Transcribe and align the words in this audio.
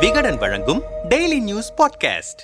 விகடன் 0.00 0.36
வழங்கும் 0.36 0.82
daily 1.08 1.40
news 1.40 1.72
podcast 1.76 2.42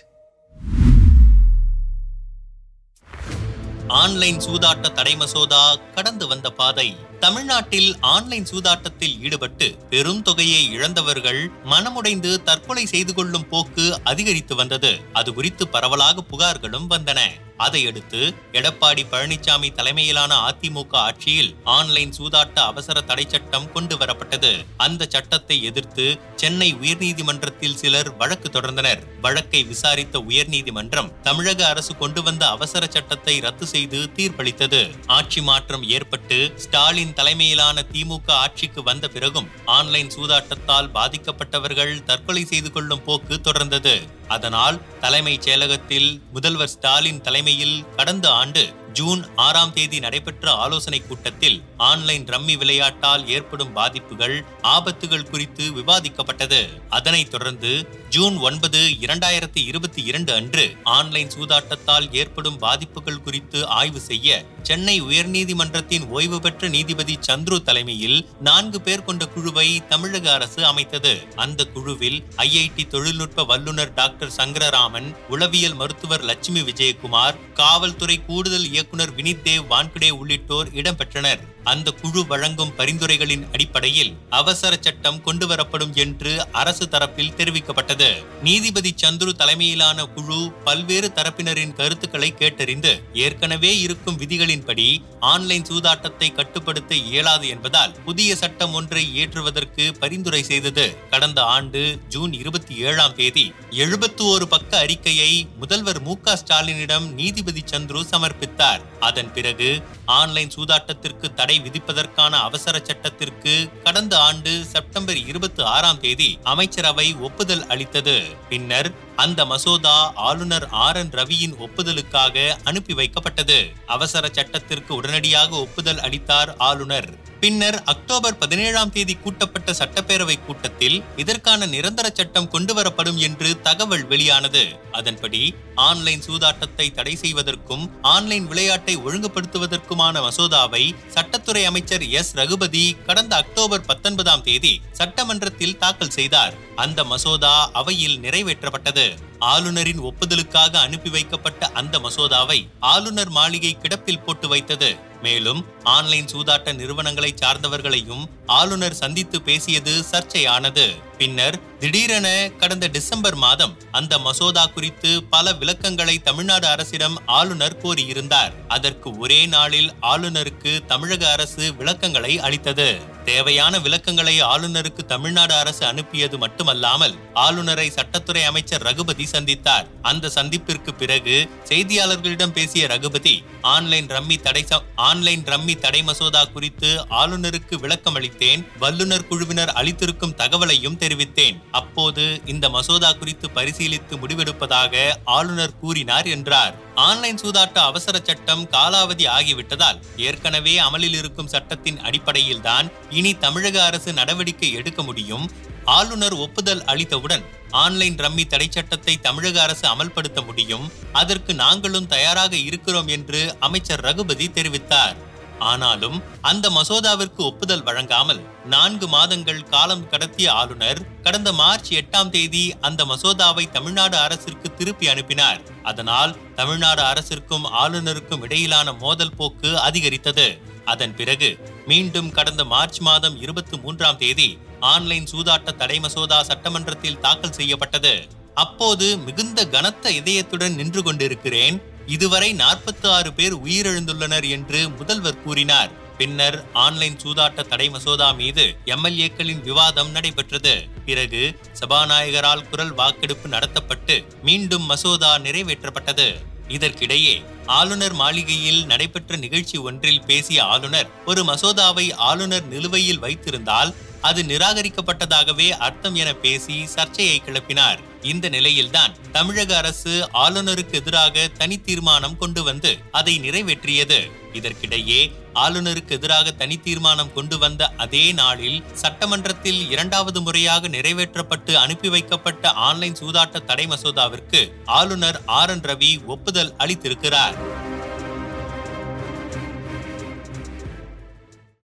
online 3.86 4.38
சூதாட்ட 4.38 4.92
தடை 4.92 5.16
மசோதா 5.16 5.76
கடந்து 5.94 6.26
வந்த 6.26 6.50
பாதை. 6.50 6.96
தமிழ்நாட்டில் 7.22 7.96
ஆன்லைன் 8.00 8.46
சூதாட்டத்தில் 8.52 9.20
ஈடுபட்டு 9.20 9.76
பெரும் 9.90 10.22
தொகையை 10.22 10.70
இழந்தவர்கள் 10.70 11.50
மனமுடைந்து 11.64 12.42
தற்கொலை 12.42 12.86
செய்து 12.86 13.14
கொள்ளும் 13.14 13.48
போக்கு 13.48 14.00
அதிகரித்து 14.04 14.54
வந்தது. 14.54 15.00
அது 15.12 15.34
குறித்து 15.34 15.68
பரவலாக 15.68 16.24
புகார்களும் 16.32 16.90
வந்தன. 16.90 17.22
அதையடுத்து 17.56 18.20
எடப்பாடி 18.52 19.02
பழனிசாமி 19.10 19.68
தலைமையிலான 19.72 20.34
அதிமுக 20.48 20.94
ஆட்சியில் 20.96 21.50
ஆன்லைன் 21.64 22.14
சூதாட்ட 22.18 22.54
அவசர 22.54 23.00
தடை 23.00 23.24
சட்டம் 23.28 23.72
கொண்டு 23.72 23.96
வரப்பட்டது. 23.96 24.64
அந்த 24.76 25.06
சட்டத்தை 25.08 25.62
எதிர்த்து 25.62 26.20
சென்னை 26.36 26.74
உயர்நீதிமன்றத்தில் 26.74 27.74
சிலர் 27.74 28.16
வழக்கு 28.16 28.60
தொடர்ந்தனர். 28.60 29.02
வழக்கை 29.20 29.64
விசாரித்த 29.64 30.18
உயர்நீதிமன்றம் 30.28 31.12
தமிழக 31.22 31.66
அரசு 31.66 31.96
கொண்டு 31.96 32.22
வந்த 32.22 32.48
அவசர 32.48 32.86
சட்டத்தை 32.90 33.40
ரத்து 33.40 33.66
செய்து 33.66 34.10
தீர்ப்பளித்தது. 34.16 34.82
ஆட்சி 35.06 35.42
மாற்றம் 35.42 35.82
ஏற்பட்டு 35.82 36.52
ஸ்டாலின் 36.56 37.11
தலைமையிலான 37.12 37.84
திமுக 37.92 38.30
ஆட்சிக்கு 38.30 38.82
வந்த 38.82 39.08
பிறகும் 39.08 39.48
ஆன்லைன் 39.64 40.08
சூதாட்டத்தால் 40.08 40.90
பாதிக்கப்பட்டவர்கள் 40.94 42.04
தற்கொலை 42.04 42.44
செய்து 42.44 42.72
கொள்ளும் 42.72 43.04
போக்கு 43.04 43.40
தொடர்ந்தது. 43.44 44.08
அதனால் 44.28 44.98
தலைமைச் 45.00 45.48
செயலகத்தில் 45.48 46.20
முதல்வர் 46.32 46.68
ஸ்டாலின் 46.68 47.20
தலைமையில் 47.20 47.84
கடந்த 47.96 48.30
ஆண்டு 48.30 48.74
ஜூன் 48.92 49.26
ஆறாம் 49.36 49.72
தேதி 49.72 49.98
நடைபெற்ற 49.98 50.50
ஆலோசனை 50.50 51.02
கூட்டத்தில் 51.06 51.62
ஆன்லைன் 51.76 52.24
ரம்மி 52.24 52.56
விளையாட்டால் 52.58 53.28
ஏற்படும் 53.28 53.72
பாதிப்புகள் 53.72 54.44
ஆபத்துகள் 54.62 55.30
குறித்து 55.30 55.64
விவாதிக்கப்பட்டது. 55.70 56.60
அதனைத் 56.88 57.30
தொடர்ந்து 57.30 57.88
ஜூன் 58.08 58.36
ஒன்பது 58.36 58.80
இரண்டாயிரத்தி 59.00 59.60
இருபத்தி 59.66 60.02
இரண்டு 60.02 60.34
அன்று 60.34 60.76
ஆன்லைன் 60.84 61.28
சூதாட்டத்தால் 61.28 62.12
ஏற்படும் 62.12 62.58
பாதிப்புகள் 62.58 63.22
குறித்து 63.22 63.66
ஆய்வு 63.66 64.00
செய்ய 64.00 64.44
சென்னை 64.62 65.02
உயர்நீதிமன்றத்தின் 65.02 66.08
ஓய்வு 66.08 66.40
பெற்ற 66.40 66.68
நீதிபதி 66.68 67.18
சந்துரு 67.28 67.62
தலைமையில் 67.62 68.28
நான்கு 68.40 68.80
பேர் 68.80 69.04
கொண்ட 69.04 69.26
குழுவை 69.26 69.82
தமிழக 69.88 70.32
அரசு 70.32 70.64
அமைத்தது. 70.64 71.26
அந்த 71.36 71.64
குழுவில் 71.64 72.24
ஐஐடி 72.36 72.86
தொழில்நுட்ப 72.86 73.44
வல்லுநர் 73.44 73.94
டாக்டர் 73.94 74.32
சங்கரராமன் 74.36 75.16
உளவியல் 75.28 75.74
மருத்துவர் 75.74 76.22
லட்சுமி 76.22 76.60
விஜயகுமார் 76.60 77.40
காவல்துறை 77.54 78.20
கூடுதல் 78.26 78.72
இயக்குனர் 78.82 79.14
வினித் 79.16 79.42
தேவ் 79.44 79.64
வான்குடே 79.70 80.10
உள்ளிட்டோர் 80.10 80.70
இடம்பெற்றனர். 80.74 81.40
அந்த 81.64 81.90
குழு 81.90 82.26
வழங்கும் 82.26 82.72
பரிந்துரைகளின் 82.76 83.44
அடிப்படையில் 83.52 84.16
அவசர 84.30 84.76
சட்டம் 84.80 85.20
கொண்டுவரப்படும் 85.24 85.94
என்று 85.94 86.52
அரசு 86.52 86.88
தரப்பில் 86.88 87.34
தெரிவிக்கப்பட்டது. 87.34 88.08
நீதிபதி 88.42 88.94
சந்துரு 89.02 89.32
தலைமையிலான 89.32 90.04
குழு 90.04 90.52
பல்வேறு 90.64 91.12
தரப்பினரின் 91.14 91.72
கருத்துக்களை 91.72 92.34
கேட்டறிந்து 92.38 93.02
ஏற்கனவே 93.12 93.78
இருக்கும் 93.78 94.18
விதிகளின்படி 94.18 95.02
ஆன்லைன் 95.20 95.62
சூதாட்டத்தை 95.62 96.32
கட்டுப்படுத்த 96.32 96.94
இயலாது 96.94 97.48
என்பதால் 97.48 97.94
புதிய 98.04 98.36
சட்டம் 98.36 98.74
ஒன்றை 98.74 99.04
இயற்றுவதற்கு 99.16 99.94
பரிந்துரை 99.98 100.42
செய்தது. 100.42 100.96
கடந்த 101.10 101.42
ஆண்டு 101.42 102.00
ஜூன் 102.08 102.32
இருபத்தி 102.32 102.76
ஏழாம் 102.76 103.14
தேதி 103.14 103.52
எழுபத்தி 103.70 104.28
ஒரு 104.28 104.48
பக்க 104.48 104.78
அறிக்கையை 104.78 105.48
முதல்வர் 105.58 106.02
மு 106.02 106.16
ஸ்டாலினிடம் 106.24 107.12
நீதிபதி 107.12 107.64
சந்துரு 107.70 108.02
சமர்ப்பித்தார். 108.10 108.71
அதன் 109.00 109.32
பிறகு 109.32 109.82
ஆன்லைன் 110.04 110.50
சூதாட்டத்திற்கு 110.56 111.34
தடை 111.34 111.60
விதிப்பதற்கான 111.60 112.30
அவசர 112.30 112.80
சட்டத்திற்கு 112.84 113.70
கடந்த 113.84 114.18
ஆண்டு 114.18 114.64
செப்டம்பர் 114.64 115.16
இருபத்தி 115.16 115.62
ஆறாம் 115.62 116.00
தேதி 116.00 116.38
அமைச்சரவை 116.42 117.14
ஒப்புதல் 117.14 117.66
அளித்தது. 117.66 118.22
பின்னர் 118.48 118.90
அந்த 119.16 119.44
மசோதா 119.44 120.12
ஆளுநர் 120.14 120.68
ஆர் 120.68 120.96
என் 120.96 121.10
ரவியின் 121.10 121.58
ஒப்புதலுக்காக 121.58 122.56
அனுப்பி 122.64 122.94
வைக்கப்பட்டது. 122.94 123.72
அவசர 123.86 124.28
சட்டத்திற்கு 124.32 124.94
உடனடியாக 124.94 125.56
ஒப்புதல் 125.56 126.00
அளித்தார் 126.00 126.56
ஆளுநர். 126.56 127.30
பின்னர் 127.42 127.82
அக்டோபர் 127.82 128.38
பதினேழாம் 128.38 128.90
தேதி 128.90 129.14
கூட்டப்பட்ட 129.14 129.72
சட்டப்பேரவை 129.72 130.44
கூட்டத்தில் 130.46 131.02
இதற்கான 131.16 131.66
நிரந்தர 131.66 132.10
சட்டம் 132.14 132.48
கொண்டு 132.48 132.74
வரப்படும் 132.74 133.16
என்று 133.16 133.60
தகவல் 133.60 134.04
வெளியானது. 134.04 134.62
அதன்படி 134.92 135.54
ஆன்லைன் 135.74 136.22
சூதாட்டத்தை 136.26 136.94
தடை 136.94 137.16
செய்வதற்கும் 137.16 138.02
ஆன்லைன் 138.02 138.46
விளையாட்டை 138.46 138.96
ஒழுங்குபடுத்துவதற்குமான 138.96 140.28
மசோதாவை 140.28 140.94
சட்டத்துறை 141.14 141.64
அமைச்சர் 141.64 142.08
எஸ். 142.08 142.34
ரகுபதி 142.34 142.96
கடந்த 143.06 143.36
அக்டோபர் 143.36 143.86
பத்தொன்பதாம் 143.86 144.42
தேதி 144.42 144.80
சட்டமன்றத்தில் 144.92 145.78
தாக்கல் 145.78 146.10
செய்தார். 146.10 146.54
அந்த 146.76 147.04
மசோதா 147.04 147.70
அவையில் 147.72 148.18
நிறைவேற்றப்பட்டது. 148.18 149.16
ஆளுநரின் 149.38 150.00
ஒப்புதலுக்காக 150.00 150.74
அனுப்பி 150.76 151.10
வைக்கப்பட்ட 151.10 151.66
அந்த 151.66 151.98
மசோதாவை 151.98 152.66
ஆளுநர் 152.80 153.30
மாளிகை 153.30 153.76
கிடப்பில் 153.82 154.24
போட்டு 154.26 154.48
வைத்தது. 154.48 155.10
மேலும் 155.22 155.64
ஆன்லைன் 155.82 156.24
சூதாட்ட 156.24 156.74
நிறுவனங்களை 156.74 157.34
சார்ந்தவர்களையும் 157.44 158.24
ஆளுநர் 158.46 158.94
சந்தித்து 158.94 159.42
பேசியது 159.42 160.04
சர்ச்சையானது. 160.10 161.02
பின்னர் 161.18 161.60
திடீரென 161.82 162.50
கடந்த 162.58 162.86
டிசம்பர் 162.86 163.34
மாதம் 163.34 163.76
அந்த 163.90 164.18
மசோதா 164.18 164.66
குறித்து 164.66 165.22
பல 165.22 165.52
விளக்கங்களை 165.52 166.18
தமிழ்நாடு 166.18 166.66
அரசிடம் 166.66 167.16
ஆளுநர் 167.26 167.80
கோரியிருந்தார். 167.82 168.52
அதற்கு 168.68 169.18
ஒரே 169.18 169.46
நாளில் 169.46 169.92
ஆளுநருக்கு 170.02 170.86
தமிழக 170.86 171.30
அரசு 171.30 171.74
விளக்கங்களை 171.74 172.38
அளித்தது. 172.38 173.10
தேவையான 173.24 173.78
விளக்கங்களை 173.78 174.42
ஆளுநருக்கு 174.42 175.02
தமிழ்நாடு 175.06 175.54
அரசு 175.54 175.86
அனுப்பியது 175.86 176.38
மட்டுமல்லாமல் 176.38 177.14
ஆளுநரை 177.34 177.92
சட்டத்துறை 177.96 178.44
அமைச்சர் 178.44 178.82
ரகுபதி 178.82 179.26
சந்தித்தார். 179.32 179.88
அந்த 180.02 180.30
சந்திப்பிற்கு 180.34 180.92
பிறகு 180.98 181.48
செய்தியாளர்களிடம் 181.64 182.56
பேசிய 182.58 182.86
ரகுபதி 182.86 183.42
ஆன்லைன் 183.60 184.06
ரம்மி 184.06 184.40
தடை 184.40 184.64
ஆன்லைன் 184.94 185.44
ரம்மி 185.44 185.78
தடை 185.78 186.02
மசோதா 186.02 186.44
குறித்து 186.44 187.06
ஆளுநருக்கு 187.10 187.74
விளக்கம் 187.74 188.14
அளித்தேன் 188.14 188.66
வல்லுநர் 188.78 189.28
குழுவினர் 189.28 189.68
அளித்திருக்கும் 189.68 190.36
தகவலையும் 190.36 190.98
தெரிவித்தேன். 190.98 191.70
அப்போது 191.72 192.24
இந்த 192.44 192.68
மசோதா 192.68 193.12
குறித்து 193.12 193.48
பரிசீலித்து 193.54 194.14
முடிவெடுப்பதாக 194.22 194.94
ஆளுநர் 195.24 195.78
கூறினார் 195.80 196.26
என்றார். 196.26 196.74
ஆன்லைன் 196.94 197.40
சூதாட்ட 197.42 197.78
அவசர 197.90 198.20
சட்டம் 198.22 198.64
காலாவதி 198.70 199.26
ஆகிவிட்டதால் 199.26 200.00
ஏற்கனவே 200.16 200.78
அமலில் 200.78 201.14
இருக்கும் 201.14 201.52
சட்டத்தின் 201.54 202.00
அடிப்படையில் 202.00 202.60
தான் 202.60 202.90
இனி 203.10 203.34
தமிழக 203.34 203.84
அரசு 203.84 204.12
நடவடிக்கை 204.12 204.72
எடுக்க 204.72 205.02
முடியும். 205.02 205.50
ஆளுநர் 205.84 206.34
ஒப்புதல் 206.34 206.82
அளித்தவுடன் 206.84 207.44
ஆன்லைன் 207.70 208.16
ரம்மி 208.16 208.44
தடை 208.46 208.68
சட்டத்தை 208.70 209.20
தமிழக 209.20 209.62
அரசு 209.62 209.84
அமல்படுத்த 209.88 210.40
முடியும். 210.46 210.92
அதற்கு 211.12 211.54
நாங்களும் 211.54 212.06
தயாராக 212.06 212.56
இருக்கிறோம் 212.56 213.08
என்று 213.08 213.56
அமைச்சர் 213.60 214.00
ரகுபதி 214.00 214.48
தெரிவித்தார். 214.48 215.16
ஆனாலும் 215.62 216.16
அந்த 216.40 216.66
மசோதாவிற்கு 216.70 217.42
ஒப்புதல் 217.42 217.82
வழங்காமல் 217.82 218.40
நான்கு 218.64 219.06
மாதங்கள் 219.08 219.62
காலம் 219.64 220.06
கடத்திய 220.10 220.48
ஆளுநர் 220.48 221.00
கடந்த 221.22 221.52
மார்ச் 221.52 221.90
எட்டாம் 221.92 222.30
தேதி 222.30 222.64
அந்த 222.80 223.04
மசோதாவை 223.04 223.64
தமிழ்நாடு 223.70 224.16
அரசிற்கு 224.16 224.74
திருப்பி 224.74 225.08
அனுப்பினார். 225.08 225.60
அதனால் 225.82 226.36
தமிழ்நாடு 226.54 227.02
அரசிற்கும் 227.02 227.68
ஆளுநருக்கும் 227.82 228.42
இடையிலான 228.42 228.92
மோதல் 228.92 229.36
போக்கு 229.36 229.78
அதிகரித்தது. 229.78 230.48
அதன் 230.84 231.16
பிறகு 231.16 231.50
மீண்டும் 231.86 232.30
கடந்த 232.30 232.64
மார்ச் 232.64 233.00
மாதம் 233.00 233.40
இருபத்தி 233.40 233.76
மூன்றாம் 233.78 234.18
தேதி 234.18 234.58
ஆன்லைன் 234.80 235.26
சூதாட்ட 235.32 235.76
தடை 235.76 236.00
மசோதா 236.00 236.42
சட்டமன்றத்தில் 236.42 237.20
தாக்கல் 237.20 237.52
செய்யப்பட்டது. 237.52 238.14
அப்போது 238.54 239.18
மிகுந்த 239.18 239.60
கனத்த 239.68 240.10
இதயத்துடன் 240.10 240.74
நின்று 240.74 241.02
கொண்டிருக்கிறேன். 241.02 241.76
இதுவரை 242.06 242.54
நாற்பத்தி 242.54 243.06
ஆறு 243.06 243.32
பேர் 243.32 243.56
உயிரிழந்துள்ளனர் 243.56 244.48
என்று 244.48 244.88
முதல்வர் 244.90 245.42
கூறினார். 245.42 246.00
பின்னர் 246.18 246.64
ஆன்லைன் 246.72 247.16
சூதாட்ட 247.16 247.68
தடை 247.68 247.90
மசோதா 247.90 248.32
மீது 248.32 248.76
எம்எல்ஏக்களின் 248.84 249.60
விவாதம் 249.60 250.10
நடைபெற்றது. 250.10 250.86
பிறகு 251.04 251.60
சபாநாயகரால் 251.80 252.68
குரல் 252.70 252.92
வாக்கெடுப்பு 252.92 253.48
நடத்தப்பட்டு 253.48 254.24
மீண்டும் 254.42 254.82
மசோதா 254.82 255.38
நிறைவேற்றப்பட்டது. 255.38 256.34
இதற்கிடையே 256.68 257.44
ஆளுநர் 257.66 258.12
மாளிகையில் 258.12 258.86
நடைபெற்ற 258.86 259.36
நிகழ்ச்சி 259.36 259.78
ஒன்றில் 259.78 260.22
பேசிய 260.22 260.64
ஆளுநர் 260.64 261.08
ஒரு 261.26 261.44
மசோதாவை 261.44 262.14
ஆளுநர் 262.14 262.64
நிலுவையில் 262.64 263.18
வைத்திருந்தால் 263.18 263.94
அது 264.22 264.42
நிராகரிக்கப்பட்டதாகவே 264.42 265.70
அர்த்தம் 265.70 266.14
என 266.14 266.32
பேசி 266.32 266.86
சர்ச்சையை 266.86 267.42
கிளப்பினார். 267.46 268.00
இந்த 268.22 268.48
நிலையில்தான் 268.48 269.16
தமிழக 269.32 269.76
அரசு 269.76 270.28
ஆளுநருக்கு 270.32 270.92
எதிராக 270.92 271.48
தனி 271.58 271.80
தீர்மானம் 271.80 272.38
கொண்டு 272.38 272.62
வந்து 272.62 272.98
அதை 273.10 273.38
நிறைவேற்றியது. 273.38 274.20
இதற்கிடையே 274.52 275.20
ஆளுநருக்கு 275.54 276.08
எதிராக 276.08 276.50
தனி 276.50 276.76
தீர்மானம் 276.78 277.32
கொண்டு 277.32 277.58
வந்த 277.58 277.90
அதே 277.96 278.32
நாளில் 278.32 278.82
சட்டமன்றத்தில் 278.92 279.90
இரண்டாவது 279.90 280.40
முறையாக 280.40 280.88
நிறைவேற்றப்பட்டு 280.88 281.74
அனுப்பி 281.74 282.08
வைக்கப்பட்ட 282.08 282.72
ஆன்லைன் 282.88 283.16
சூதாட்ட 283.20 283.64
தடை 283.64 283.86
மசோதாவிற்கு 283.86 284.72
ஆளுநர் 284.84 285.40
ஆர் 285.46 285.70
என் 285.70 285.80
ரவி 285.80 286.24
ஒப்புதல் 286.24 286.74
அளித்திருக்கிறார். 286.78 287.56